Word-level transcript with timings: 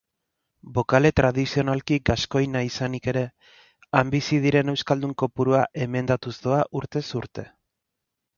Bokale 0.75 1.09
tradizionalki 1.19 1.99
gaskoina 2.09 2.63
izanik 2.69 3.09
ere, 3.13 3.23
han 3.99 4.15
bizi 4.17 4.41
diren 4.47 4.73
euskaldun 4.75 5.13
kopurua 5.25 5.63
emendatuz 5.89 6.35
doa 6.49 6.61
urtez 6.83 7.05
urte. 7.23 7.47